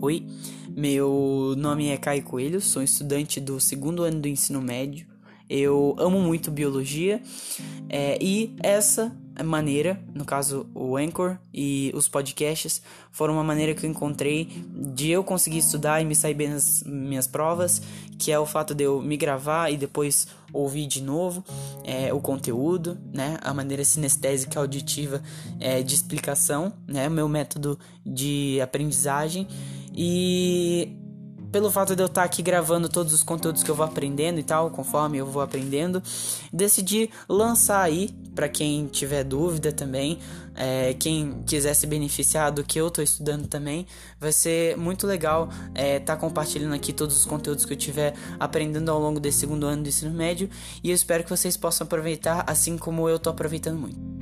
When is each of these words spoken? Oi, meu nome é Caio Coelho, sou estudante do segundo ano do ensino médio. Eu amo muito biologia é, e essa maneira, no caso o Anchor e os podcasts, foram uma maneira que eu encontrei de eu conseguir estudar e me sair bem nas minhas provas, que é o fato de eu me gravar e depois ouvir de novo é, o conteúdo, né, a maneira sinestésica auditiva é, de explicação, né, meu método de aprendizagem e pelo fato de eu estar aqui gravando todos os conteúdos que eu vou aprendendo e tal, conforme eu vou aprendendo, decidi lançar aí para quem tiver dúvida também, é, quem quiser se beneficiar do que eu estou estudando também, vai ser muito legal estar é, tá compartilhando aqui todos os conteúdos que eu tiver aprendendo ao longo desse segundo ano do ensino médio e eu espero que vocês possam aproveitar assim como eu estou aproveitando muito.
Oi, 0.00 0.24
meu 0.76 1.54
nome 1.58 1.88
é 1.88 1.96
Caio 1.96 2.22
Coelho, 2.22 2.60
sou 2.60 2.84
estudante 2.84 3.40
do 3.40 3.58
segundo 3.58 4.04
ano 4.04 4.20
do 4.20 4.28
ensino 4.28 4.62
médio. 4.62 5.08
Eu 5.50 5.96
amo 5.98 6.20
muito 6.20 6.52
biologia 6.52 7.20
é, 7.88 8.16
e 8.22 8.54
essa 8.62 9.16
maneira, 9.42 10.00
no 10.14 10.24
caso 10.24 10.66
o 10.74 10.96
Anchor 10.96 11.38
e 11.52 11.90
os 11.94 12.06
podcasts, 12.06 12.82
foram 13.10 13.34
uma 13.34 13.44
maneira 13.44 13.74
que 13.74 13.86
eu 13.86 13.90
encontrei 13.90 14.48
de 14.94 15.10
eu 15.10 15.24
conseguir 15.24 15.58
estudar 15.58 16.00
e 16.00 16.04
me 16.04 16.14
sair 16.14 16.34
bem 16.34 16.50
nas 16.50 16.82
minhas 16.84 17.26
provas, 17.26 17.80
que 18.18 18.30
é 18.30 18.38
o 18.38 18.46
fato 18.46 18.74
de 18.74 18.84
eu 18.84 19.00
me 19.00 19.16
gravar 19.16 19.70
e 19.70 19.76
depois 19.76 20.28
ouvir 20.52 20.86
de 20.86 21.02
novo 21.02 21.44
é, 21.84 22.12
o 22.12 22.20
conteúdo, 22.20 22.98
né, 23.12 23.38
a 23.42 23.54
maneira 23.54 23.84
sinestésica 23.84 24.60
auditiva 24.60 25.22
é, 25.60 25.82
de 25.82 25.94
explicação, 25.94 26.72
né, 26.86 27.08
meu 27.08 27.28
método 27.28 27.78
de 28.04 28.60
aprendizagem 28.60 29.46
e 30.00 30.96
pelo 31.50 31.72
fato 31.72 31.96
de 31.96 32.00
eu 32.00 32.06
estar 32.06 32.22
aqui 32.22 32.40
gravando 32.40 32.88
todos 32.88 33.12
os 33.12 33.24
conteúdos 33.24 33.64
que 33.64 33.70
eu 33.70 33.74
vou 33.74 33.84
aprendendo 33.84 34.38
e 34.38 34.44
tal, 34.44 34.70
conforme 34.70 35.18
eu 35.18 35.26
vou 35.26 35.42
aprendendo, 35.42 36.00
decidi 36.52 37.10
lançar 37.28 37.82
aí 37.82 38.10
para 38.32 38.48
quem 38.48 38.86
tiver 38.86 39.24
dúvida 39.24 39.72
também, 39.72 40.20
é, 40.54 40.94
quem 40.94 41.42
quiser 41.44 41.74
se 41.74 41.84
beneficiar 41.84 42.52
do 42.52 42.62
que 42.62 42.78
eu 42.78 42.86
estou 42.86 43.02
estudando 43.02 43.48
também, 43.48 43.88
vai 44.20 44.30
ser 44.30 44.76
muito 44.76 45.04
legal 45.04 45.48
estar 45.70 45.82
é, 45.82 45.98
tá 45.98 46.16
compartilhando 46.16 46.74
aqui 46.74 46.92
todos 46.92 47.16
os 47.16 47.24
conteúdos 47.24 47.64
que 47.64 47.72
eu 47.72 47.76
tiver 47.76 48.14
aprendendo 48.38 48.92
ao 48.92 49.00
longo 49.00 49.18
desse 49.18 49.38
segundo 49.38 49.66
ano 49.66 49.82
do 49.82 49.88
ensino 49.88 50.14
médio 50.14 50.48
e 50.80 50.90
eu 50.90 50.94
espero 50.94 51.24
que 51.24 51.30
vocês 51.30 51.56
possam 51.56 51.86
aproveitar 51.86 52.44
assim 52.46 52.78
como 52.78 53.08
eu 53.08 53.16
estou 53.16 53.32
aproveitando 53.32 53.80
muito. 53.80 54.17